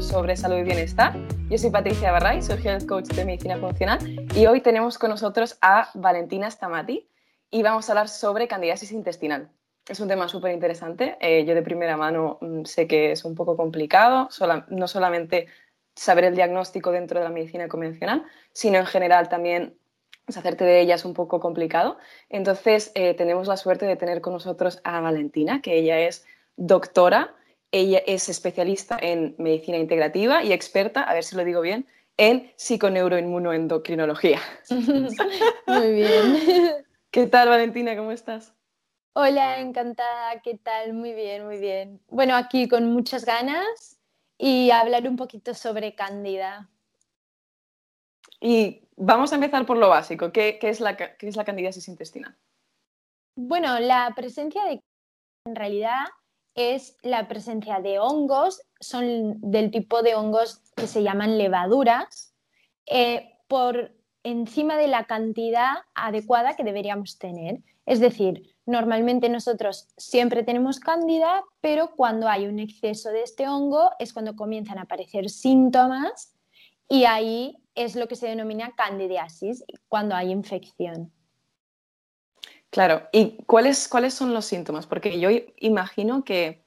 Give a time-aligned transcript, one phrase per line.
[0.00, 1.16] sobre salud y bienestar.
[1.48, 3.98] Yo soy Patricia Barray, soy Health Coach de Medicina Funcional
[4.34, 7.08] y hoy tenemos con nosotros a Valentina Stamati
[7.50, 9.50] y vamos a hablar sobre candidiasis intestinal.
[9.88, 11.16] Es un tema súper interesante.
[11.20, 14.28] Eh, yo de primera mano mm, sé que es un poco complicado,
[14.68, 15.48] no solamente
[15.96, 19.74] saber el diagnóstico dentro de la medicina convencional, sino en general también
[20.28, 21.98] hacerte de ella es un poco complicado.
[22.28, 26.24] Entonces, eh, tenemos la suerte de tener con nosotros a Valentina, que ella es
[26.56, 27.34] doctora,
[27.72, 31.86] ella es especialista en medicina integrativa y experta, a ver si lo digo bien,
[32.16, 34.40] en psiconeuroinmunoendocrinología.
[35.66, 36.86] Muy bien.
[37.10, 37.96] ¿Qué tal, Valentina?
[37.96, 38.54] ¿Cómo estás?
[39.14, 40.40] Hola, encantada.
[40.42, 40.92] ¿Qué tal?
[40.92, 42.00] Muy bien, muy bien.
[42.08, 43.98] Bueno, aquí con muchas ganas
[44.36, 46.68] y hablar un poquito sobre Cándida.
[48.40, 50.30] Y vamos a empezar por lo básico.
[50.30, 52.36] ¿Qué, es, la, qué es la candidiasis intestinal?
[53.34, 54.80] Bueno, la presencia de
[55.46, 56.04] en realidad
[56.58, 62.34] es la presencia de hongos, son del tipo de hongos que se llaman levaduras,
[62.86, 63.92] eh, por
[64.24, 67.60] encima de la cantidad adecuada que deberíamos tener.
[67.86, 73.92] Es decir, normalmente nosotros siempre tenemos cándida, pero cuando hay un exceso de este hongo
[74.00, 76.34] es cuando comienzan a aparecer síntomas
[76.88, 81.12] y ahí es lo que se denomina candidiasis, cuando hay infección.
[82.70, 84.86] Claro, ¿y cuáles, cuáles son los síntomas?
[84.86, 86.62] Porque yo imagino que,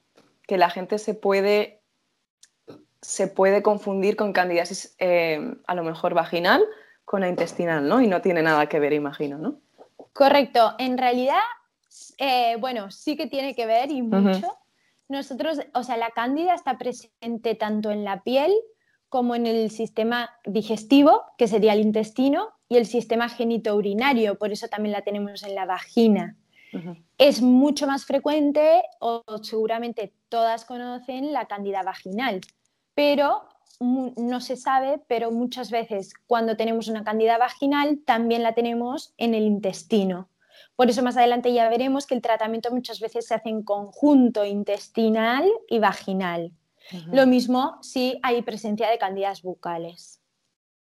[0.48, 1.80] la gente se puede,
[3.00, 6.62] se puede confundir con candidiasis eh, a lo mejor vaginal
[7.06, 8.02] con la intestinal, ¿no?
[8.02, 9.60] Y no tiene nada que ver, imagino, ¿no?
[10.12, 11.40] Correcto, en realidad,
[12.18, 14.58] eh, bueno, sí que tiene que ver y mucho.
[15.08, 18.52] Nosotros, o sea, la cándida está presente tanto en la piel
[19.12, 24.68] como en el sistema digestivo, que sería el intestino, y el sistema genitourinario, por eso
[24.68, 26.38] también la tenemos en la vagina.
[27.18, 32.40] Es mucho más frecuente, o seguramente todas conocen, la cándida vaginal,
[32.94, 33.42] pero
[33.80, 39.34] no se sabe, pero muchas veces cuando tenemos una cándida vaginal también la tenemos en
[39.34, 40.30] el intestino.
[40.74, 44.46] Por eso más adelante ya veremos que el tratamiento muchas veces se hace en conjunto
[44.46, 46.52] intestinal y vaginal.
[47.12, 50.20] Lo mismo si hay presencia de cándidas bucales.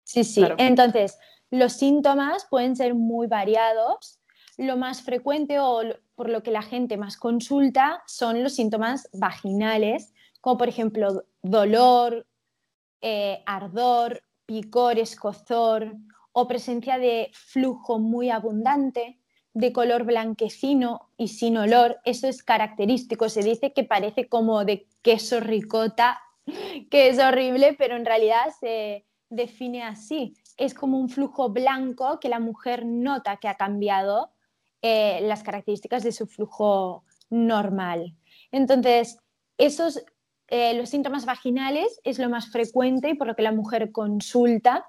[0.05, 0.45] Sí, sí.
[0.59, 1.19] Entonces,
[1.51, 4.21] los síntomas pueden ser muy variados.
[4.59, 5.83] Lo más frecuente o
[6.15, 12.27] por lo que la gente más consulta son los síntomas vaginales, como por ejemplo dolor,
[13.01, 15.97] eh, ardor, picor, escozor
[16.33, 19.22] o presencia de flujo muy abundante,
[19.55, 22.01] de color blanquecino y sin olor.
[22.05, 23.29] Eso es característico.
[23.29, 26.21] Se dice que parece como de queso ricota,
[26.91, 30.35] que es horrible, pero en realidad se define así.
[30.57, 34.31] Es como un flujo blanco que la mujer nota que ha cambiado
[34.83, 38.15] eh, las características de su flujo normal.
[38.51, 39.19] Entonces,
[39.57, 40.05] esos,
[40.49, 44.87] eh, los síntomas vaginales es lo más frecuente y por lo que la mujer consulta,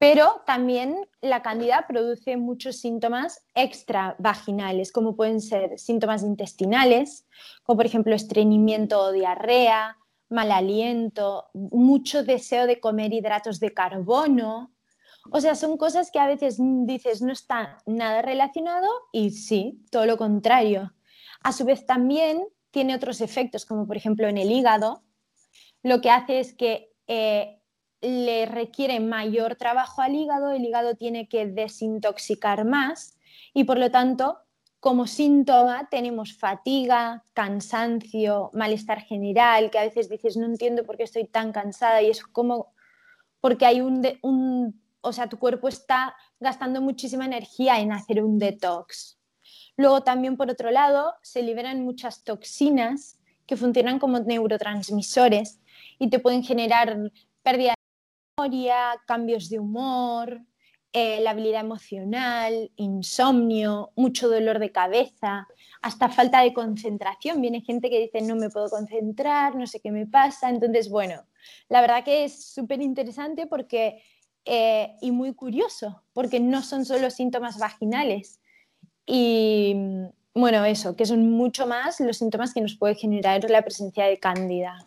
[0.00, 7.26] pero también la candida produce muchos síntomas extravaginales, como pueden ser síntomas intestinales,
[7.64, 9.98] como por ejemplo estreñimiento o diarrea,
[10.30, 14.72] mal aliento, mucho deseo de comer hidratos de carbono.
[15.32, 20.06] O sea, son cosas que a veces dices no está nada relacionado y sí, todo
[20.06, 20.94] lo contrario.
[21.42, 25.02] A su vez también tiene otros efectos, como por ejemplo en el hígado,
[25.82, 27.59] lo que hace es que eh,
[28.00, 33.18] le requiere mayor trabajo al hígado, el hígado tiene que desintoxicar más
[33.52, 34.38] y por lo tanto,
[34.80, 41.02] como síntoma tenemos fatiga, cansancio, malestar general, que a veces dices, no entiendo por qué
[41.02, 42.72] estoy tan cansada y es como
[43.40, 48.38] porque hay un, un o sea, tu cuerpo está gastando muchísima energía en hacer un
[48.38, 49.18] detox.
[49.76, 55.60] Luego también, por otro lado, se liberan muchas toxinas que funcionan como neurotransmisores
[55.98, 56.98] y te pueden generar
[57.42, 57.74] pérdida
[59.06, 60.40] cambios de humor,
[60.92, 65.46] eh, la habilidad emocional, insomnio, mucho dolor de cabeza,
[65.82, 67.40] hasta falta de concentración.
[67.40, 70.50] Viene gente que dice no me puedo concentrar, no sé qué me pasa.
[70.50, 71.22] Entonces, bueno,
[71.68, 74.02] la verdad que es súper interesante porque,
[74.44, 78.40] eh, y muy curioso, porque no son solo síntomas vaginales.
[79.06, 79.76] Y
[80.34, 84.18] bueno, eso, que son mucho más los síntomas que nos puede generar la presencia de
[84.18, 84.84] cándida.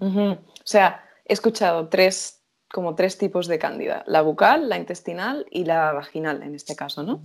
[0.00, 2.37] O sea, he escuchado tres
[2.70, 7.02] como tres tipos de cándida, la bucal, la intestinal y la vaginal en este caso,
[7.02, 7.22] ¿no?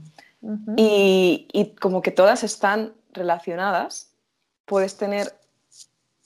[0.76, 4.14] y, como que todas están relacionadas,
[4.66, 5.34] puedes tener,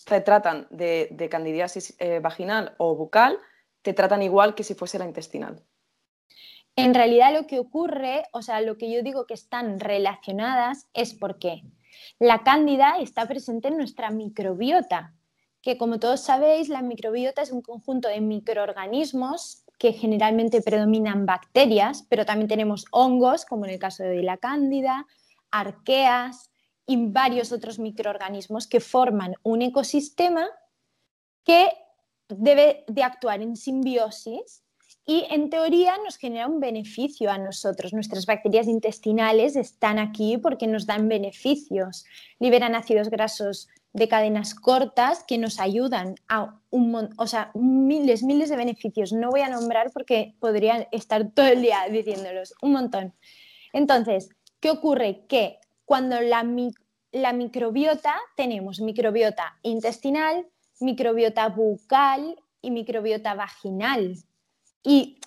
[0.06, 3.38] te tratan de, candidiasis eh, vaginal o bucal,
[3.82, 5.62] te tratan igual que si fuese la intestinal.
[6.76, 11.14] En realidad lo que ocurre, o sea, lo que yo digo que están relacionadas es
[11.14, 11.64] porque
[12.20, 15.14] La cándida está presente en nuestra microbiota,
[15.68, 22.06] que como todos sabéis, la microbiota es un conjunto de microorganismos que generalmente predominan bacterias,
[22.08, 25.06] pero también tenemos hongos, como en el caso de la cándida,
[25.52, 26.52] arqueas
[26.86, 30.48] y varios otros microorganismos que forman un ecosistema
[31.44, 31.68] que
[32.30, 34.64] debe de actuar en simbiosis
[35.06, 37.92] y en teoría nos genera un beneficio a nosotros.
[37.92, 42.06] Nuestras bacterias intestinales están aquí porque nos dan beneficios,
[42.40, 43.68] liberan ácidos grasos
[43.98, 49.12] de cadenas cortas que nos ayudan a un o sea, miles, miles de beneficios.
[49.12, 53.14] No voy a nombrar porque podría estar todo el día diciéndolos, un montón.
[53.74, 54.30] Entonces,
[54.60, 55.26] ¿qué ocurre?
[55.28, 56.46] Que cuando la,
[57.12, 60.46] la microbiota, tenemos microbiota intestinal,
[60.80, 64.16] microbiota bucal y microbiota vaginal.
[64.84, 65.20] Y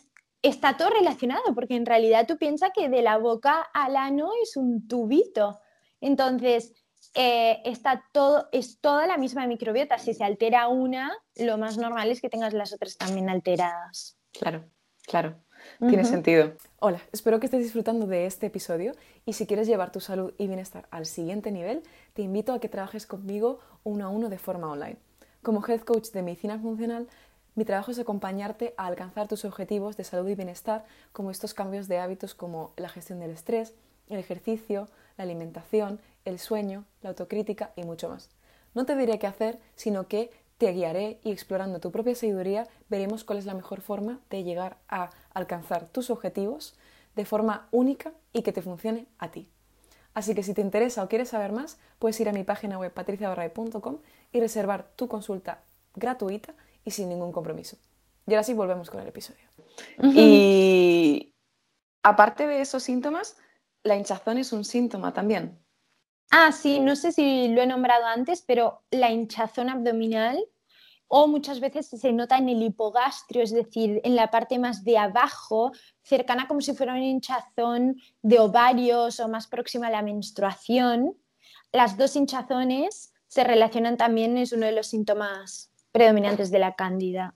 [0.43, 4.57] está todo relacionado, porque en realidad tú piensas que de la boca al ano es
[4.57, 5.59] un tubito.
[6.01, 6.73] Entonces,
[7.15, 9.99] eh, está todo, es toda la misma microbiota.
[9.99, 14.17] Si se altera una, lo más normal es que tengas las otras también alteradas.
[14.33, 14.65] Claro,
[15.07, 15.37] claro.
[15.79, 16.55] Tiene sentido.
[16.79, 18.93] Hola, espero que estés disfrutando de este episodio
[19.27, 21.83] y si quieres llevar tu salud y bienestar al siguiente nivel,
[22.15, 24.97] te invito a que trabajes conmigo uno a uno de forma online.
[25.43, 27.09] Como Health Coach de Medicina Funcional,
[27.55, 31.89] mi trabajo es acompañarte a alcanzar tus objetivos de salud y bienestar, como estos cambios
[31.89, 33.75] de hábitos como la gestión del estrés,
[34.09, 34.89] el ejercicio,
[35.21, 38.31] la alimentación, el sueño, la autocrítica y mucho más.
[38.75, 43.25] No te diré qué hacer, sino que te guiaré y explorando tu propia sabiduría veremos
[43.25, 46.75] cuál es la mejor forma de llegar a alcanzar tus objetivos
[47.17, 49.51] de forma única y que te funcione a ti.
[50.15, 52.93] Así que si te interesa o quieres saber más, puedes ir a mi página web
[52.93, 53.99] patriciabarray.com
[54.33, 55.63] y reservar tu consulta
[55.95, 57.77] gratuita y sin ningún compromiso.
[58.27, 59.45] Y ahora sí volvemos con el episodio.
[60.03, 61.35] Y
[62.03, 63.37] aparte de esos síntomas,
[63.83, 65.59] la hinchazón es un síntoma también.
[66.31, 70.39] Ah, sí, no sé si lo he nombrado antes, pero la hinchazón abdominal
[71.13, 74.97] o muchas veces se nota en el hipogastrio, es decir, en la parte más de
[74.97, 75.73] abajo,
[76.03, 81.17] cercana como si fuera una hinchazón de ovarios o más próxima a la menstruación.
[81.73, 87.35] Las dos hinchazones se relacionan también, es uno de los síntomas predominantes de la cándida.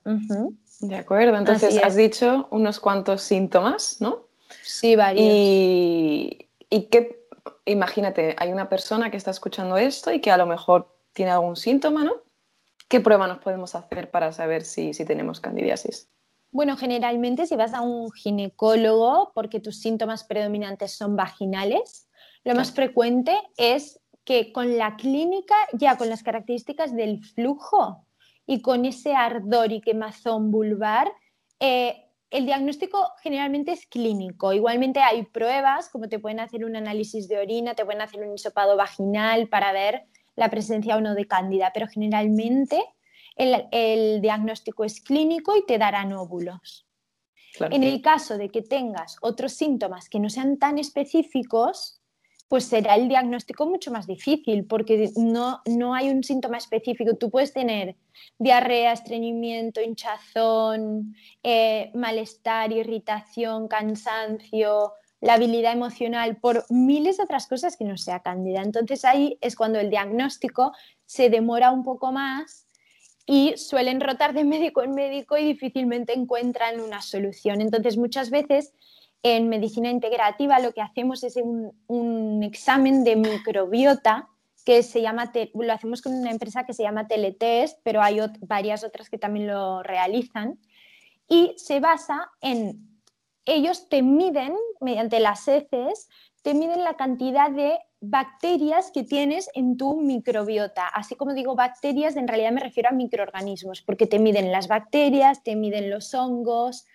[0.79, 4.24] De acuerdo, entonces has dicho unos cuantos síntomas, ¿no?
[4.61, 5.25] Sí, varios.
[5.25, 7.27] Y, y que,
[7.65, 11.55] imagínate, hay una persona que está escuchando esto y que a lo mejor tiene algún
[11.55, 12.13] síntoma, ¿no?
[12.87, 16.09] ¿Qué prueba nos podemos hacer para saber si, tenemos candidiasis?
[16.51, 22.07] Bueno, generalmente si vas a un ginecólogo porque tus síntomas predominantes son vaginales,
[22.43, 28.05] lo más frecuente es que con la clínica, ya con las características del flujo
[28.45, 31.11] y con ese ardor y quemazón vulvar,
[31.59, 34.53] eh, el diagnóstico generalmente es clínico.
[34.53, 38.33] Igualmente hay pruebas, como te pueden hacer un análisis de orina, te pueden hacer un
[38.33, 40.05] hisopado vaginal para ver
[40.35, 42.83] la presencia o no de cándida, pero generalmente
[43.35, 46.87] el, diagnóstico es clínico y te darán óvulos.
[47.59, 52.01] En el caso de que tengas otros síntomas que no sean tan específicos,
[52.47, 57.15] pues será el diagnóstico mucho más difícil porque no, no hay un síntoma específico.
[57.15, 57.95] Tú puedes tener
[58.37, 67.77] diarrea, estreñimiento, hinchazón, eh, malestar, irritación, cansancio, la habilidad emocional, por miles de otras cosas
[67.77, 68.61] que no sea cándida.
[68.61, 70.71] Entonces ahí es cuando el diagnóstico
[71.05, 72.67] se demora un poco más
[73.25, 77.61] y suelen rotar de médico en médico y difícilmente encuentran una solución.
[77.61, 78.73] Entonces muchas veces
[79.27, 84.29] en medicina integrativa lo que hacemos es un, examen de microbiota
[84.63, 88.83] que se llama, lo hacemos con una empresa que se llama Teletest, pero hay varias
[88.83, 90.59] otras que también lo realizan,
[91.27, 93.01] y se basa en
[93.45, 96.07] ellos te miden, mediante las heces,
[96.43, 100.87] te miden la cantidad de bacterias que tienes en tu microbiota.
[100.87, 105.41] Así como digo bacterias, en realidad me refiero a microorganismos, porque te miden las bacterias,
[105.41, 106.85] te miden los hongos,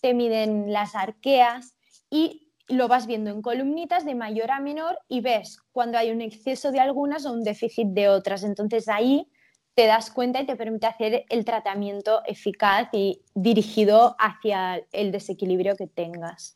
[0.00, 1.75] te miden las arqueas
[2.10, 6.20] y lo vas viendo en columnitas de mayor a menor y ves cuando hay un
[6.20, 8.42] exceso de algunas o un déficit de otras.
[8.42, 9.30] Entonces ahí
[9.74, 15.76] te das cuenta y te permite hacer el tratamiento eficaz y dirigido hacia el desequilibrio
[15.76, 16.54] que tengas.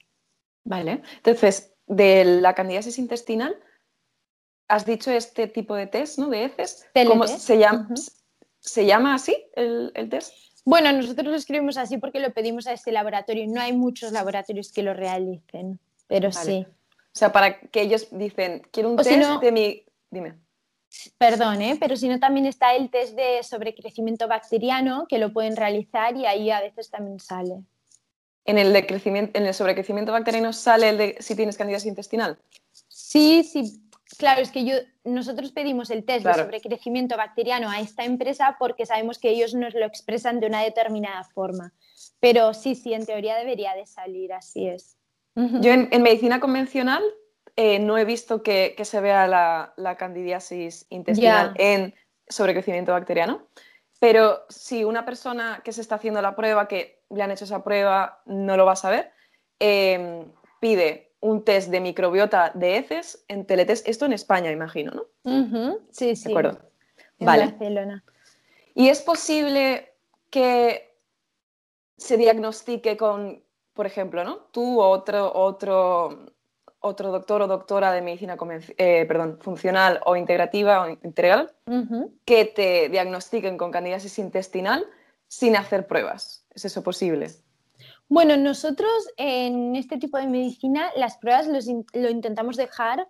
[0.65, 3.55] Vale, entonces, de la candidiasis intestinal,
[4.69, 6.29] has dicho este tipo de test, ¿no?
[6.29, 6.87] De heces.
[7.07, 7.89] ¿Cómo se llama?
[8.61, 10.33] ¿Se llama así el, test?
[10.71, 13.45] Bueno, nosotros lo escribimos así porque lo pedimos a este laboratorio.
[13.49, 16.65] No hay muchos laboratorios que lo realicen, pero sí.
[16.65, 19.09] O sea, para que ellos dicen, quiero un test
[19.43, 19.83] de mi...
[20.13, 20.35] Dime.
[21.19, 21.77] Perdón, ¿eh?
[21.81, 26.27] pero si no también está el test de sobrecrecimiento bacteriano que lo pueden realizar y
[26.27, 27.65] ahí a veces también sale.
[28.45, 32.39] ¿En el, de en el sobrecrecimiento bacteriano sale el de si tienes candidiasis intestinal?
[32.87, 33.83] Sí, sí.
[34.19, 34.75] Claro, es que yo,
[35.05, 39.75] nosotros pedimos el test de sobrecrecimiento bacteriano a esta empresa porque sabemos que ellos nos
[39.75, 41.73] lo expresan de una determinada forma.
[42.19, 44.97] Pero sí, sí, en teoría debería de salir, así es.
[45.35, 47.03] Yo en, medicina convencional
[47.57, 51.95] eh, no he visto que, se vea la, candidiasis intestinal en
[52.29, 53.47] sobrecrecimiento bacteriano,
[54.01, 57.63] pero si una persona que se está haciendo la prueba, que le han hecho esa
[57.63, 59.13] prueba, no lo va a saber,
[59.61, 60.27] eh,
[60.61, 65.79] pide un test de microbiota de heces en teletest, esto en España, imagino, ¿no?
[65.91, 66.29] Sí, sí.
[66.29, 66.59] De acuerdo.
[67.19, 68.05] En Barcelona.
[68.75, 69.93] ¿Y es posible
[70.31, 70.97] que
[71.97, 73.43] se diagnostique con,
[73.75, 74.37] por ejemplo, ¿no?
[74.53, 76.27] Tú o otro, otro,
[76.79, 78.39] otro doctor o doctora de medicina
[78.79, 81.53] eh, perdón, funcional o integrativa o integral,
[82.25, 84.87] que te diagnostiquen con candidiasis intestinal
[85.29, 86.47] sin hacer pruebas?
[86.55, 87.31] ¿Es eso posible?
[88.11, 93.07] Bueno, nosotros en este tipo de medicina las pruebas lo intentamos dejar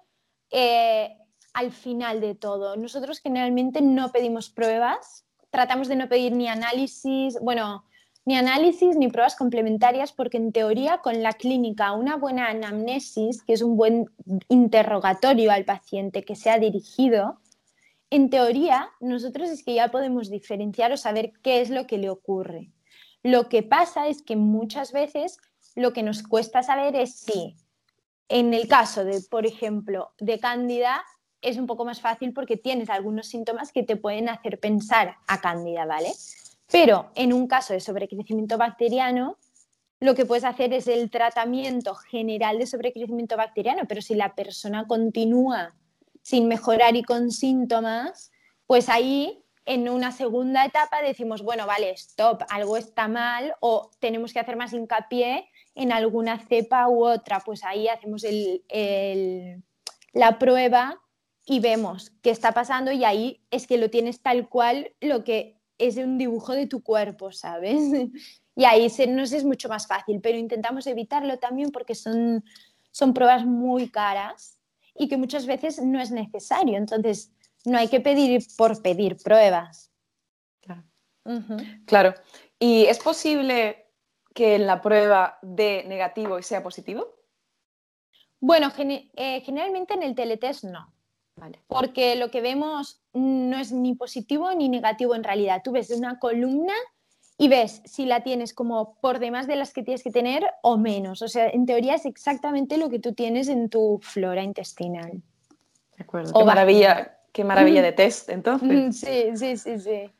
[0.50, 1.16] eh,
[1.54, 2.76] al final de todo.
[2.76, 7.87] Nosotros generalmente no pedimos pruebas, tratamos de no pedir ni análisis, bueno,
[8.26, 13.54] ni análisis ni pruebas complementarias porque en teoría con la clínica una buena anamnesis, que
[13.54, 14.11] es un buen
[14.50, 17.40] interrogatorio al paciente que sea dirigido,
[18.11, 22.11] en teoría nosotros es que ya podemos diferenciar o saber qué es lo que le
[22.11, 22.71] ocurre.
[23.23, 25.39] Lo que pasa es que muchas veces
[25.75, 27.57] lo que nos cuesta saber es si
[28.29, 31.03] en el caso de, por ejemplo, de cándida,
[31.43, 35.41] es un poco más fácil porque tienes algunos síntomas que te pueden hacer pensar a
[35.41, 36.12] cándida, ¿vale?
[36.71, 39.37] Pero en un caso de sobrecrecimiento bacteriano,
[39.99, 44.87] lo que puedes hacer es el tratamiento general de sobrecrecimiento bacteriano, pero si la persona
[44.87, 45.75] continúa
[46.23, 48.31] sin mejorar y con síntomas,
[48.67, 54.33] pues ahí en una segunda etapa decimos, bueno, vale, stop, algo está mal o tenemos
[54.33, 57.40] que hacer más hincapié en alguna cepa u otra.
[57.40, 58.25] Pues ahí hacemos
[60.12, 61.00] la prueba
[61.47, 65.61] y vemos qué está pasando y ahí es que lo tienes tal cual lo que
[65.79, 67.81] es un dibujo de tu cuerpo, ¿sabes?
[68.57, 72.45] Y ahí se, nos es mucho más fácil, pero intentamos evitarlo también porque son,
[72.90, 74.59] son pruebas muy caras
[74.95, 76.76] y que muchas veces no es necesario.
[76.76, 77.33] Entonces,
[77.64, 79.90] no hay que pedir por pedir pruebas.
[81.87, 82.14] Claro.
[82.59, 83.87] ¿Y es posible
[84.35, 87.14] que en la prueba dé negativo y sea positivo?
[88.40, 90.93] Bueno, eh, generalmente en el teletest no.
[91.69, 95.62] Porque lo que vemos no es ni positivo ni negativo en realidad.
[95.64, 96.75] Tú ves una columna
[97.38, 100.76] y ves si la tienes como por demás de las que tienes que tener o
[100.76, 101.23] menos.
[101.23, 105.23] O sea, en teoría es exactamente lo que tú tienes en tu flora intestinal.
[105.97, 106.38] De acuerdo.
[106.38, 108.99] Qué maravilla, Qué maravilla de test, entonces.
[108.99, 110.11] Sí, sí, sí, sí.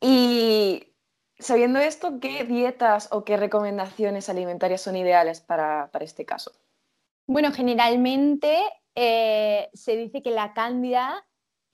[0.00, 0.84] Y
[1.38, 6.52] sabiendo esto, ¿qué dietas o qué recomendaciones alimentarias son ideales para, este caso?
[7.26, 8.58] Bueno, generalmente
[8.94, 11.24] eh, se dice que la cándida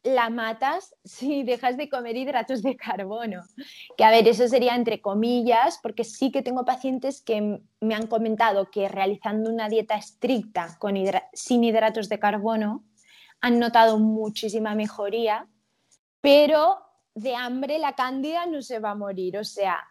[0.02, 3.42] la matas si dejas de comer hidratos de carbono.
[3.96, 8.06] Que a ver, eso sería entre comillas, porque sí que tengo pacientes que me han
[8.06, 10.96] comentado que realizando una dieta estricta con
[11.32, 12.84] sin hidratos de carbono,
[13.40, 15.48] han notado muchísima mejoría,
[16.20, 16.78] pero
[17.14, 19.38] de hambre la cándida no se va a morir.
[19.38, 19.86] O sea,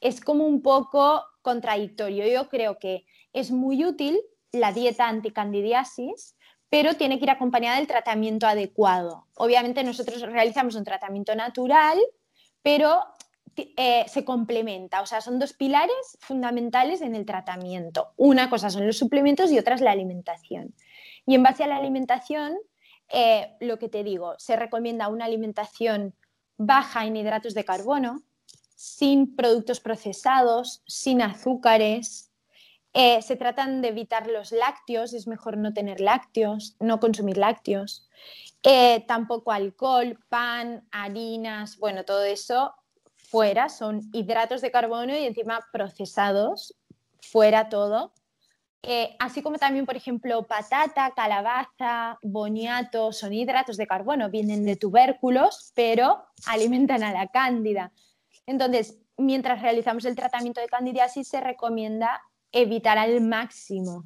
[0.00, 2.26] es como un poco contradictorio.
[2.26, 4.18] Yo creo que es muy útil
[4.52, 6.36] la dieta anticandidiasis,
[6.68, 9.26] pero tiene que ir acompañada del tratamiento adecuado.
[9.36, 11.98] Obviamente nosotros realizamos un tratamiento natural,
[12.62, 13.00] pero
[13.56, 15.02] eh, se complementa.
[15.02, 18.12] O sea, son dos pilares fundamentales en el tratamiento.
[18.16, 20.74] Una cosa son los suplementos y otra es la alimentación.
[21.26, 22.56] Y en base a la alimentación
[23.08, 26.14] eh, lo que te digo, se recomienda una alimentación
[26.56, 28.22] baja en hidratos de carbono,
[28.74, 32.30] sin productos procesados, sin azúcares.
[32.92, 38.08] Eh, se tratan de evitar los lácteos, es mejor no tener lácteos, no consumir lácteos.
[38.62, 42.74] Eh, tampoco alcohol, pan, harinas, bueno, todo eso
[43.16, 46.74] fuera, son hidratos de carbono y encima procesados,
[47.20, 48.12] fuera todo.
[48.82, 54.76] Eh, así como también, por ejemplo, patata, calabaza, boniato, son hidratos de carbono, vienen de
[54.76, 57.92] tubérculos, pero alimentan a la cándida.
[58.46, 64.04] Entonces, mientras realizamos el tratamiento de candidiasis, se recomienda evitar al máximo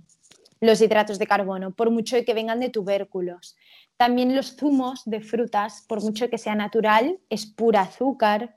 [0.60, 3.56] los hidratos de carbono, por mucho que vengan de tubérculos.
[3.96, 8.56] También los zumos de frutas, por mucho que sea natural, es pura azúcar.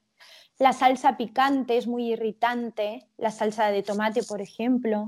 [0.58, 5.08] La salsa picante es muy irritante, la salsa de tomate, por ejemplo.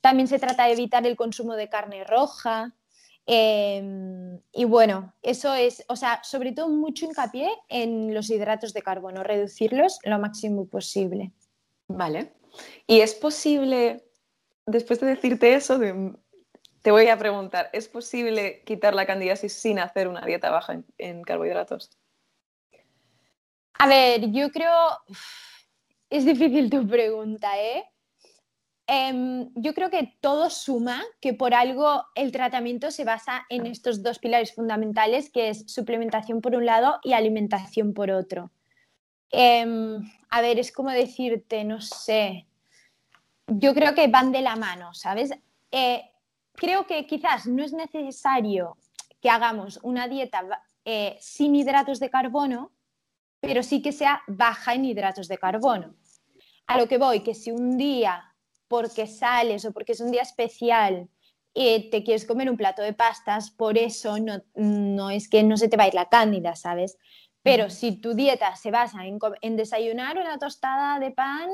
[0.00, 2.74] También se trata de evitar el consumo de carne roja.
[3.24, 8.82] Em, y bueno, eso es, o sea, sobre todo mucho hincapié en los hidratos de
[8.82, 11.32] carbono, reducirlos lo máximo posible.
[11.88, 12.32] Vale.
[12.86, 14.04] ¿Y es posible,
[14.66, 15.78] después de decirte eso,
[16.82, 21.22] te voy a preguntar, ¿es posible quitar la candidiasis sin hacer una dieta baja en,
[21.22, 21.90] carbohidratos?
[23.82, 24.70] A ver, yo creo,
[26.08, 27.84] es difícil tu pregunta, ¿eh?
[28.86, 34.04] Em, yo creo que todo suma, que por algo el tratamiento se basa en estos
[34.04, 38.52] dos pilares fundamentales, que es suplementación por un lado y alimentación por otro.
[39.32, 39.98] Em,
[40.30, 42.46] a ver, es como decirte, no sé,
[43.48, 45.32] yo creo que van de la mano, ¿sabes?
[45.72, 46.08] Eh,
[46.52, 48.76] creo que quizás no es necesario
[49.20, 52.70] que hagamos una dieta eh, sin hidratos de carbono,
[53.42, 55.96] pero sí que sea baja en hidratos de carbono.
[56.68, 58.32] A lo que voy, que si un día
[58.68, 61.08] porque sales o porque es un día especial
[61.52, 64.16] y te quieres comer un plato de pastas, por eso
[64.54, 66.96] no, es que no se te va a ir la cándida, ¿sabes?
[67.42, 71.50] Pero si tu dieta se basa en, desayunar una tostada de pan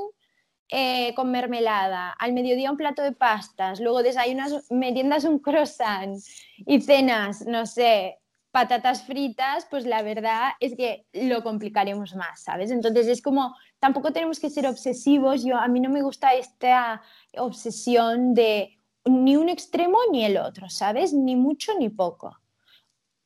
[0.68, 6.18] eh, con mermelada, al mediodía un plato de pastas, luego desayunas, meriendas un croissant
[6.58, 8.18] y cenas, no sé,
[8.50, 12.70] patatas fritas, pues la verdad es que lo complicaremos más, ¿sabes?
[12.70, 17.02] Entonces es como, tampoco tenemos que ser obsesivos, yo a mí no me gusta esta
[17.36, 21.12] obsesión de ni un extremo ni el otro, ¿sabes?
[21.12, 22.36] Ni mucho ni poco.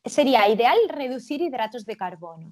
[0.04, 2.50] Sería ideal reducir hidratos de carbono.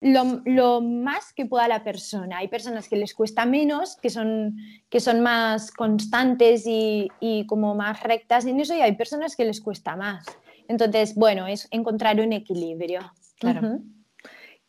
[0.00, 2.38] Lo, más que pueda la persona.
[2.38, 4.56] Hay personas que les cuesta menos, que son,
[4.88, 7.10] que son más constantes y,
[7.46, 10.24] como más rectas en eso, y hay personas que les cuesta más.
[10.70, 13.00] Entonces, bueno, es encontrar un equilibrio.
[13.40, 13.80] Claro.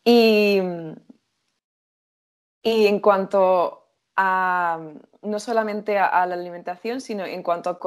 [0.04, 0.58] y,
[2.64, 4.80] en cuanto a,
[5.22, 7.78] no solamente a, la alimentación, sino en cuanto a...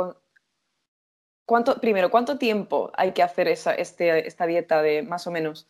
[1.45, 5.67] ¿cuánto, primero, ¿cuánto tiempo hay que hacer esa, este, esta dieta de más o menos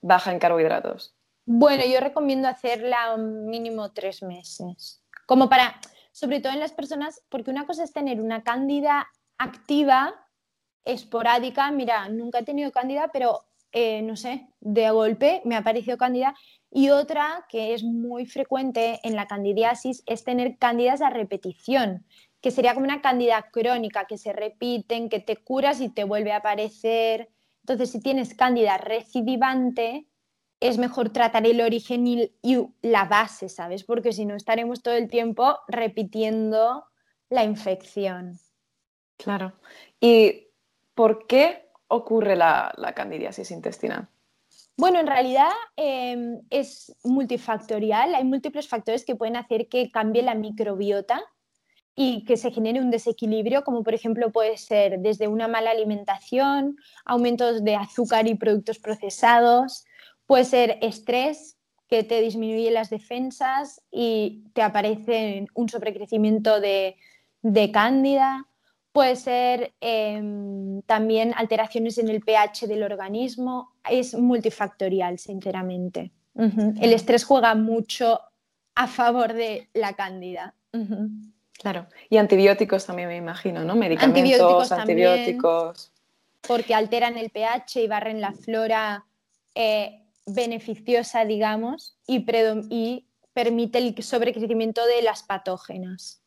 [0.00, 1.16] baja en carbohidratos?
[1.46, 5.02] Bueno, yo recomiendo hacerla mínimo tres meses.
[5.26, 5.80] Como para,
[6.12, 10.14] sobre todo en las personas, porque una cosa es tener una cándida activa
[10.84, 15.96] esporádica, mira, nunca he tenido cándida, pero eh, no sé, de golpe me ha parecido
[15.96, 16.34] cándida.
[16.70, 22.06] Y otra que es muy frecuente en la candidiasis es tener cándidas a repetición,
[22.40, 26.32] que sería como una cándida crónica, que se repiten, que te curas y te vuelve
[26.32, 27.30] a aparecer.
[27.60, 30.06] Entonces, si tienes cándida recidivante,
[30.60, 33.84] es mejor tratar el origen y, y la base, ¿sabes?
[33.84, 36.84] Porque si no estaremos todo el tiempo repitiendo
[37.30, 38.38] la infección.
[39.16, 39.54] Claro.
[40.00, 40.48] Y
[40.94, 44.08] ¿Por qué ocurre la, candidiasis intestinal?
[44.76, 48.14] Bueno, en realidad em, es multifactorial.
[48.14, 51.22] Hay múltiples factores que pueden hacer que cambie la microbiota
[51.94, 56.76] y que se genere un desequilibrio, como por ejemplo puede ser desde una mala alimentación,
[57.04, 59.84] aumentos de azúcar y productos procesados,
[60.26, 66.96] puede ser estrés que te disminuye las defensas y te aparece un sobrecrecimiento de,
[67.42, 68.48] de cándida,
[68.92, 73.72] Puede ser em, también alteraciones en el pH del organismo.
[73.88, 76.12] Es multifactorial, sinceramente.
[76.34, 78.20] El estrés juega mucho
[78.74, 80.54] a favor de la cándida.
[81.54, 81.86] Claro.
[82.10, 83.76] Y antibióticos también me imagino, ¿no?
[83.76, 85.92] Medicamentos, antibióticos.
[86.40, 89.04] porque alteran el pH y barren la flora
[89.54, 92.24] eh, beneficiosa, digamos, y,
[92.70, 96.20] y, permite el sobrecrecimiento de las patógenas.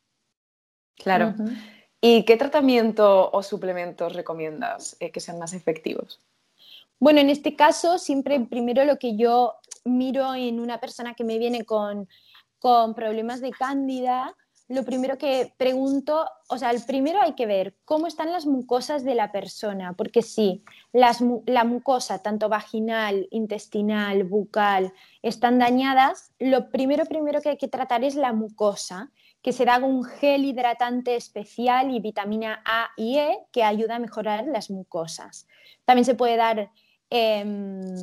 [0.96, 1.34] Claro.
[2.08, 6.20] ¿Y qué tratamiento o suplementos recomiendas eh, que sean más efectivos?
[7.00, 11.36] Bueno, en este caso, siempre primero lo que yo miro en una persona que me
[11.38, 12.06] viene con,
[12.94, 14.36] problemas de cándida,
[14.68, 19.02] lo primero que pregunto, o sea, el primero hay que ver cómo están las mucosas
[19.02, 24.92] de la persona, porque si la mucosa, tanto vaginal, intestinal, bucal,
[25.22, 29.10] están dañadas, lo primero, primero que hay que tratar es la mucosa
[29.46, 34.00] que se da un gel hidratante especial y vitamina A y E que ayuda a
[34.00, 35.46] mejorar las mucosas.
[35.84, 36.72] También se puede dar
[37.10, 37.94] em,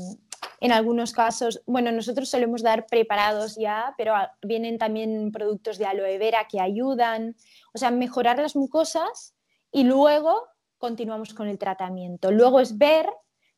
[0.62, 6.18] en algunos casos, bueno, nosotros solemos dar preparados ya, pero vienen también productos de aloe
[6.18, 7.36] vera que ayudan,
[7.74, 9.36] o sea, mejorar las mucosas
[9.70, 12.32] y luego continuamos con el tratamiento.
[12.32, 13.10] Luego es ver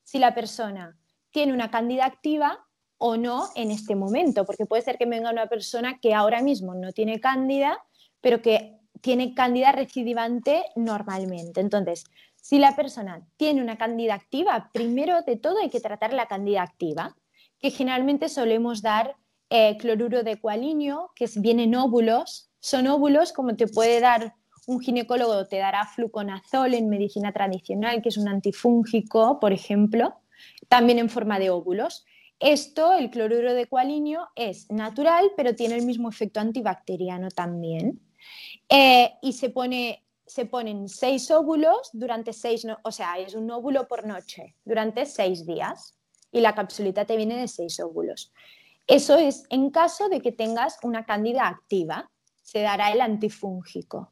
[0.02, 0.98] si la persona
[1.30, 2.65] tiene una cándida activa
[2.98, 6.74] o no en este momento, porque puede ser que venga una persona que ahora mismo
[6.76, 7.78] no tiene cándida,
[8.22, 11.62] pero que tiene cándida recidivante normalmente.
[11.62, 12.06] Entonces,
[12.36, 16.62] si la persona tiene una cándida activa, primero de todo hay que tratar la cándida
[16.62, 17.16] activa,
[17.60, 19.16] que generalmente solemos dar
[19.50, 22.50] eh, cloruro de cualinio, que viene en óvulos.
[22.60, 24.34] Son óvulos como te puede dar
[24.68, 30.16] un ginecólogo, te dará fluconazol en medicina tradicional, que es un antifúngico, por ejemplo,
[30.68, 32.06] también en forma de óvulos.
[32.40, 38.02] Esto, el cloruro de cualinio, es natural, pero tiene el mismo efecto antibacteriano también.
[38.70, 43.88] Eh, y se pone se ponen seis óvulos durante seis, o sea, es un óvulo
[43.88, 45.96] por noche durante seis días
[46.32, 48.34] y la capsulita te viene de seis óvulos.
[48.88, 52.10] Eso es en caso de que tengas una cándida activa,
[52.42, 54.12] se dará el antifúngico.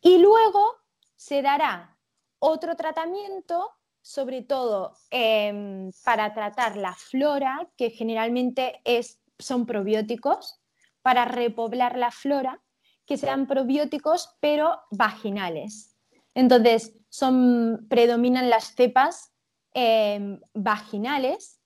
[0.00, 0.76] Y luego
[1.16, 1.96] se dará
[2.38, 3.70] otro tratamiento,
[4.04, 10.60] sobre todo em, para tratar la flora, que generalmente es, son probióticos,
[11.00, 12.60] para repoblar la flora,
[13.06, 15.96] que sean probióticos pero vaginales.
[16.34, 19.32] Entonces, son, predominan las cepas
[19.72, 21.62] em, vaginales,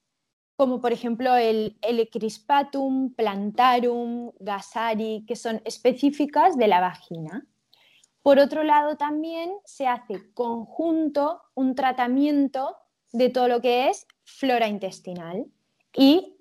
[0.54, 7.44] como por ejemplo el Helicrispatum, Plantarum, Gasari, que son específicas de la vagina.
[8.28, 12.76] Por otro lado, también se hace conjunto un tratamiento
[13.10, 15.46] de todo lo que es flora intestinal
[15.96, 16.36] y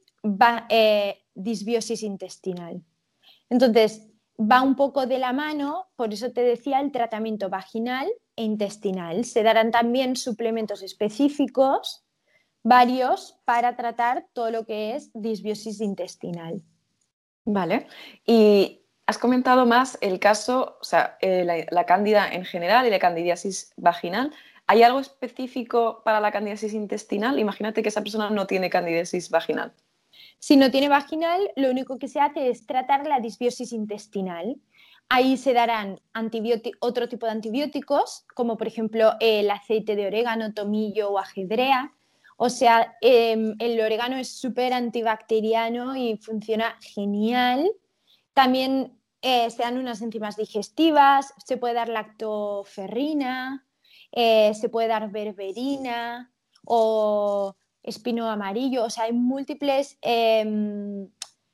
[0.68, 2.84] eh, disbiosis intestinal.
[3.50, 4.06] Entonces,
[4.38, 9.24] va un poco de la mano, por eso te decía el tratamiento vaginal e intestinal.
[9.24, 12.04] Se darán también suplementos específicos,
[12.64, 16.62] varios, para tratar todo lo que es disbiosis intestinal.
[17.46, 17.88] Vale.
[18.26, 23.00] Y has comentado más el caso, o sea, eh, la, cándida en general y la
[23.00, 24.34] candidiasis vaginal.
[24.68, 27.40] ¿Hay algo específico para la candidiasis intestinal?
[27.40, 29.74] Imagínate que esa persona no tiene candidiasis vaginal.
[30.40, 34.58] Si no tiene vaginal, lo único que se hace es tratar la disbiosis intestinal.
[35.08, 36.02] Ahí se darán
[36.82, 41.94] otro tipo de antibióticos, como por ejemplo el aceite de orégano, tomillo o ajedrea.
[42.36, 47.72] O sea, em, el orégano es súper antibacteriano y funciona genial.
[48.34, 53.66] También eh, se dan unas enzimas digestivas, se puede dar lactoferrina,
[54.12, 56.32] eh, se puede dar berberina
[56.64, 61.10] o espino amarillo, o sea, hay múltiples em,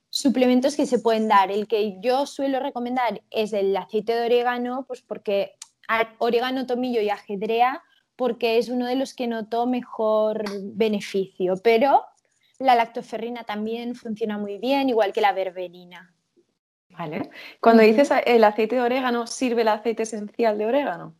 [0.10, 1.52] suplementos que se pueden dar.
[1.52, 5.54] El que yo suelo recomendar es el aceite de orégano, pues porque
[6.20, 7.84] orégano, tomillo y ajedrea,
[8.16, 10.44] porque es uno de los que noto mejor
[10.76, 12.06] beneficio, pero
[12.60, 16.14] la lactoferrina también funciona muy bien, igual que la berberina.
[16.98, 17.30] Vale.
[17.60, 21.16] Cuando dices el aceite de orégano, ¿sirve el aceite esencial de orégano?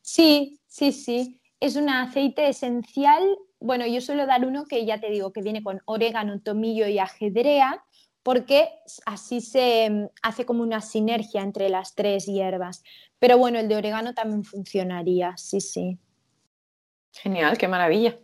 [0.00, 1.40] Sí, sí, sí.
[1.60, 3.22] Es un aceite esencial.
[3.60, 6.98] Bueno, yo suelo dar uno que ya te digo que viene con orégano, tomillo y
[6.98, 7.84] ajedrea,
[8.22, 8.68] porque
[9.06, 12.82] así se mm, hace como una sinergia entre las tres hierbas.
[13.18, 15.98] Pero bueno, el de orégano también funcionaría, sí, sí.
[17.12, 18.18] Genial, qué maravilla.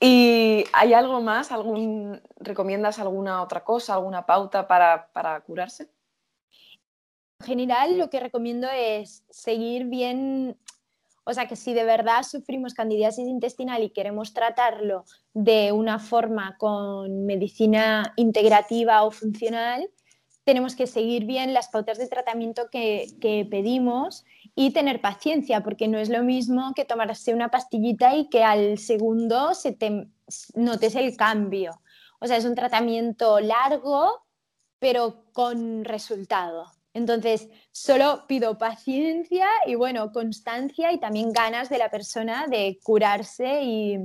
[0.00, 1.50] ¿Y hay algo más?
[1.50, 5.90] ¿Algún, ¿Recomiendas alguna otra cosa, alguna pauta para, curarse?
[7.40, 10.56] En general, lo que recomiendo es seguir bien,
[11.24, 16.56] o sea, que si de verdad sufrimos candidiasis intestinal y queremos tratarlo de una forma
[16.58, 19.88] con medicina integrativa o funcional,
[20.48, 25.88] tenemos que seguir bien las pautas de tratamiento que, que pedimos y tener paciencia, porque
[25.88, 30.08] no es lo mismo que tomarse una pastillita y que al segundo se te
[30.54, 31.82] notes el cambio.
[32.18, 34.24] O sea, es un tratamiento largo,
[34.78, 36.64] pero con resultado.
[36.94, 43.60] Entonces, solo pido paciencia y, bueno, constancia y también ganas de la persona de curarse
[43.64, 43.98] y,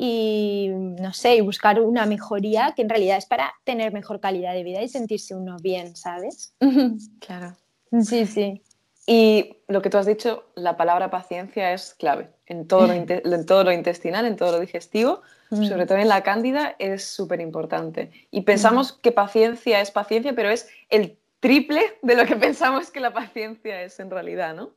[0.00, 4.54] y, no sé, y buscar una mejoría que en realidad es para tener mejor calidad
[4.54, 6.54] de vida y sentirse uno bien, ¿sabes?
[7.20, 7.56] Claro.
[8.02, 8.62] Sí, sí.
[9.06, 13.46] Y lo que tú has dicho, la palabra paciencia es clave en todo lo, en
[13.46, 18.10] todo lo intestinal, en todo lo digestivo, sobre todo en la cándida, es súper importante.
[18.30, 23.00] Y pensamos que paciencia es paciencia, pero es el triple de lo que pensamos que
[23.00, 24.70] la paciencia es en realidad, ¿no?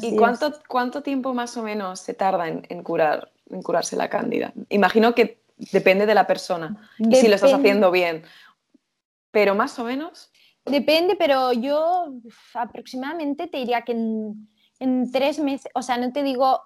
[0.00, 4.52] ¿Y cuánto, cuánto tiempo más o menos se tarda en, curar, en curarse la cándida?
[4.68, 8.24] Imagino que depende de la persona y si lo estás haciendo bien,
[9.30, 10.30] pero más o menos.
[10.64, 12.14] Depende, pero yo
[12.54, 16.60] aproximadamente te diría que en, tres meses, o sea, no te digo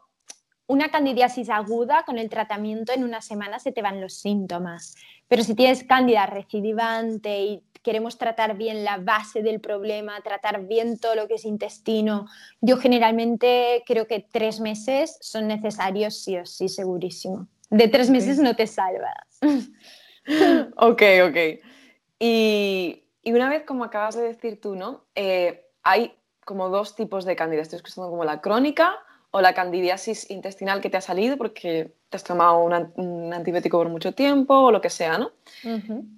[0.66, 4.94] una candidiasis aguda con el tratamiento en una semana se te van los síntomas.
[5.28, 10.98] Pero si tienes cándida recidivante y queremos tratar bien la base del problema, tratar bien
[10.98, 12.26] todo lo que es intestino,
[12.60, 17.46] yo generalmente creo que tres meses son necesarios sí o sí, segurísimo.
[17.70, 19.38] De tres meses no te salvas.
[20.76, 21.36] ok, ok.
[22.18, 25.04] Y y una vez, como acabas de decir tú, ¿no?
[25.14, 26.14] Eh, hay
[26.46, 27.60] como dos tipos de cándida.
[27.60, 28.96] Estoy escuchando como la crónica
[29.30, 33.88] o la candidiasis intestinal que te ha salido porque te has tomado un antibiótico por
[33.88, 35.32] mucho tiempo o lo que sea, ¿no?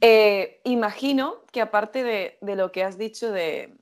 [0.01, 3.75] Eh, imagino que aparte de, lo que has dicho de,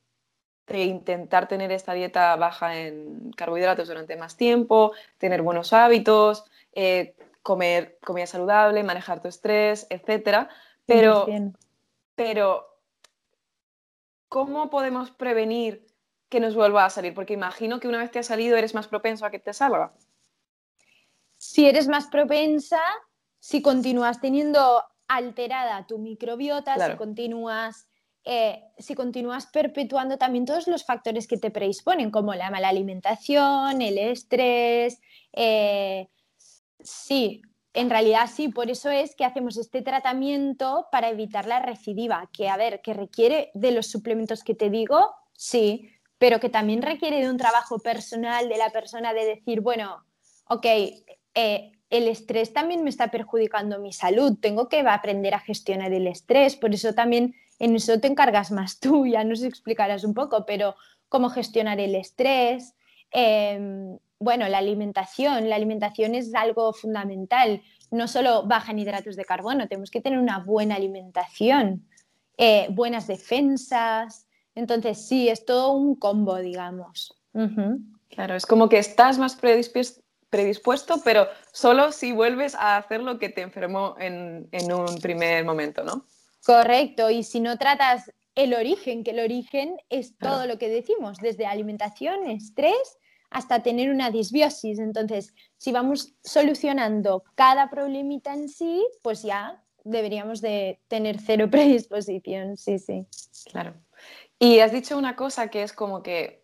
[0.71, 7.99] intentar tener esta dieta baja en carbohidratos durante más tiempo, tener buenos hábitos, eh, comer
[8.05, 10.49] comida saludable, manejar tu estrés, etcétera,
[10.87, 11.27] pero,
[12.15, 12.67] pero
[14.29, 15.88] ¿cómo podemos prevenir
[16.29, 17.15] que nos vuelva a salir?
[17.15, 19.93] Porque imagino que una vez te ha salido eres más propenso a que te salga.
[21.37, 22.81] Si eres más propensa,
[23.39, 27.89] si continúas teniendo alterada tu microbiota, si continúas
[28.31, 33.81] eh, si continúas perpetuando también todos los factores que te predisponen, como la mala alimentación,
[33.81, 35.01] el estrés.
[35.33, 36.09] Eh,
[36.79, 37.41] sí,
[37.73, 42.51] en realidad sí, por eso es que hacemos este tratamiento para evitar la recidiva, que
[42.51, 47.21] a ver, que requiere de los suplementos que te digo, sí, pero que también requiere
[47.21, 50.05] de un trabajo personal de la persona de decir, bueno,
[50.49, 50.67] ok,
[51.35, 56.07] eh, el estrés también me está perjudicando mi salud, tengo que aprender a gestionar el
[56.07, 60.45] estrés, por eso también en eso te encargas más tú, ya nos explicarás un poco,
[60.45, 60.75] pero
[61.09, 62.75] cómo gestionar el estrés,
[63.11, 69.25] em, bueno, la alimentación, la alimentación es algo fundamental, no solo baja en hidratos de
[69.25, 71.87] carbono, tenemos que tener una buena alimentación,
[72.37, 74.28] eh, buenas defensas,
[74.59, 77.15] entonces sí, es todo un combo, digamos.
[78.09, 83.29] Claro, es como que estás más predispuesto, pero solo si vuelves a hacer lo que
[83.29, 86.05] te enfermó en, en un primer momento, ¿no?
[86.45, 91.19] Correcto, y si no tratas el origen, que el origen es todo lo que decimos,
[91.19, 92.99] desde alimentación, estrés,
[93.31, 94.79] hasta tener una disbiosis.
[94.79, 102.57] Entonces, si vamos solucionando cada problemita en sí, pues ya deberíamos de tener cero predisposición,
[102.57, 103.07] sí, sí.
[103.51, 103.75] Claro.
[104.39, 106.43] Y has dicho una cosa que es como que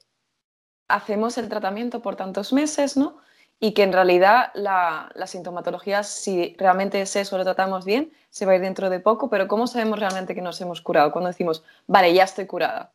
[0.89, 3.19] hacemos el tratamiento por tantos meses, ¿no?
[3.61, 8.53] y que en realidad la, sintomatología, si realmente es eso, lo tratamos bien, se va
[8.53, 11.13] a ir dentro de poco, pero ¿cómo sabemos realmente que nos hemos curado?
[11.13, 12.93] Cuando decimos, vale, ya estoy curada.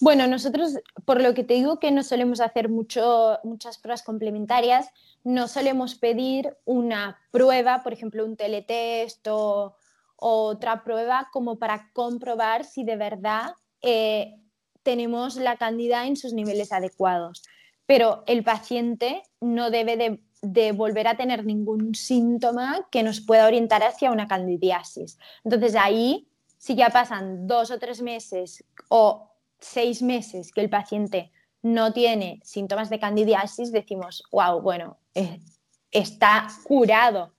[0.00, 4.88] Bueno, nosotros, por lo que te digo que no solemos hacer mucho, muchas pruebas complementarias,
[5.24, 9.76] no solemos pedir una prueba, por ejemplo, un teletest o,
[10.16, 14.34] otra prueba como para comprobar si de verdad eh,
[14.82, 17.42] tenemos la candida en sus niveles adecuados
[17.86, 23.82] pero el paciente no debe de, volver a tener ningún síntoma que nos pueda orientar
[23.82, 25.18] hacia una candidiasis.
[25.44, 31.30] Entonces ahí, si ya pasan dos o tres meses o seis meses que el paciente
[31.60, 35.40] no tiene síntomas de candidiasis, decimos, wow, bueno, eh,
[35.90, 37.34] está curado.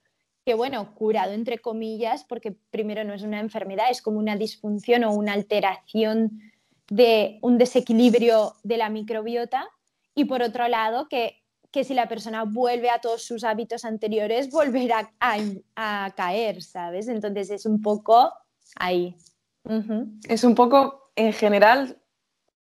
[0.45, 5.03] Que bueno, curado entre comillas, porque primero no es una enfermedad, es como una disfunción
[5.03, 6.41] o una alteración
[6.89, 9.69] de un desequilibrio de la microbiota
[10.15, 11.39] y por otro lado que,
[11.83, 17.07] si la persona vuelve a todos sus hábitos anteriores, volverá a, caer, ¿sabes?
[17.07, 18.31] Entonces es un poco
[18.75, 19.15] ahí.
[20.27, 21.97] Es un poco, en general,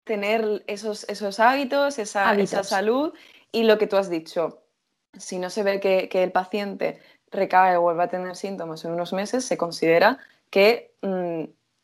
[0.04, 3.14] tener esos, esos hábitos, esa, esa, salud
[3.52, 4.64] y lo que tú has dicho.
[5.18, 7.00] Si no se ve que, el paciente
[7.32, 11.44] recae o vuelve a tener síntomas en unos meses, se considera que mm,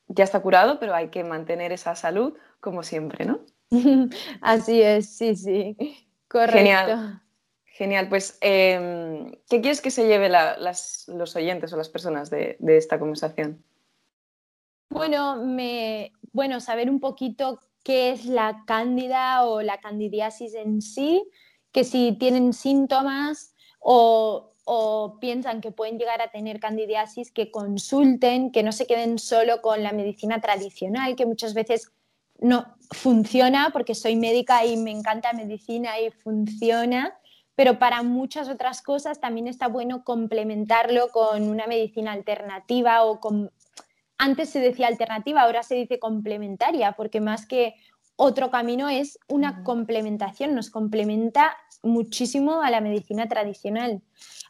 [0.09, 3.39] ya está curado, pero hay que mantener esa salud como siempre, ¿no?
[4.41, 5.75] Así es, sí, sí,
[6.27, 6.57] correcto.
[6.57, 7.21] Genial.
[7.77, 12.97] Genial, pues, em, ¿qué quieres que se lleve los oyentes o las personas de, esta
[12.97, 13.63] conversación?
[14.89, 21.29] Bueno, me, bueno, saber un poquito qué es la cándida o la candidiasis en sí,
[21.71, 28.51] que si tienen síntomas o, o, piensan que pueden llegar a tener candidiasis, que consulten,
[28.51, 31.93] que no se queden solo con la medicina tradicional, que muchas veces
[32.39, 37.17] no funciona porque soy médica y me encanta medicina y funciona,
[37.55, 43.51] pero para muchas otras cosas también está bueno complementarlo con una medicina alternativa o con...
[44.17, 47.75] Antes se decía alternativa, ahora se dice complementaria, porque más que
[48.17, 54.01] otro camino es una complementación, nos complementa muchísimo a la medicina tradicional.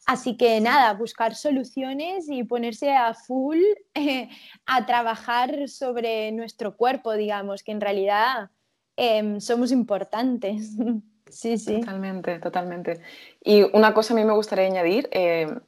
[0.08, 3.60] Así que nada, buscar soluciones y ponerse a full
[3.94, 4.30] eh,
[4.66, 8.50] a trabajar sobre nuestro cuerpo, digamos, que en realidad
[8.96, 10.72] em, somos importantes.
[11.30, 11.82] sí, sí.
[11.82, 13.02] Totalmente, totalmente.
[13.44, 15.60] Y una cosa a mí me gustaría añadir, em,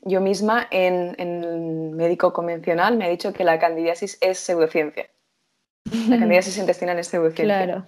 [0.00, 5.10] yo misma en, en, médico convencional me ha dicho que la candidiasis es pseudociencia.
[6.08, 7.64] La candidiasis intestinal es pseudociencia.
[7.64, 7.86] Claro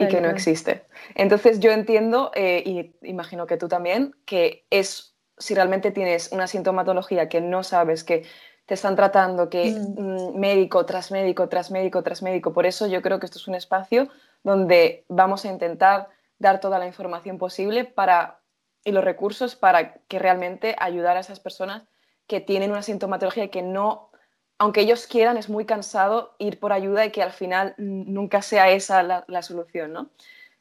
[0.00, 0.84] y que no existe.
[1.14, 5.09] Entonces yo entiendo, eh, y imagino que tú también, que es
[5.40, 8.24] si realmente tienes una sintomatología que no sabes, que
[8.66, 10.00] te están tratando, que mm.
[10.00, 12.52] Mm, médico tras médico, tras médico, tras médico.
[12.52, 14.08] Por eso yo creo que esto es un espacio
[14.44, 18.38] donde vamos a intentar dar toda la información posible para,
[18.84, 21.82] y los recursos para que realmente ayudar a esas personas
[22.26, 24.10] que tienen una sintomatología y que no,
[24.58, 28.70] aunque ellos quieran, es muy cansado ir por ayuda y que al final nunca sea
[28.70, 30.10] esa la, solución, ¿no?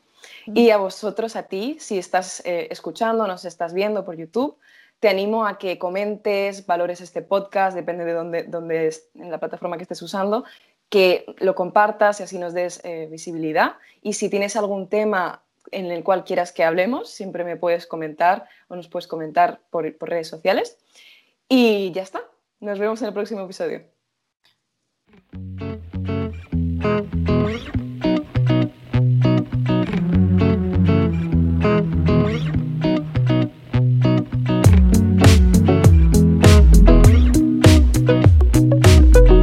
[0.47, 4.57] Y a vosotros, a ti, si estás eh, escuchando, nos estás viendo por YouTube,
[5.01, 9.39] te animo a que comentes, valores este podcast, depende de dónde, dónde es, en la
[9.39, 10.45] plataforma que estés usando,
[10.89, 13.77] que lo compartas y así nos des eh, visibilidad.
[14.01, 18.47] Y si tienes algún tema en el cual quieras que hablemos, siempre me puedes comentar
[18.69, 20.79] o nos puedes comentar por, por redes sociales.
[21.49, 22.23] Y ya está.
[22.61, 23.92] Nos vemos en el próximo episodio.
[26.83, 27.42] Thank you.